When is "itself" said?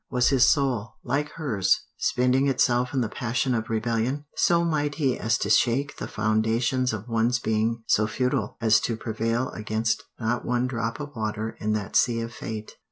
2.47-2.91